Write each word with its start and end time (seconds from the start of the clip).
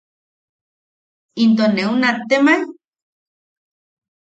¿Into 1.43 1.65
neu 1.75 1.91
nattemae? 2.01 2.61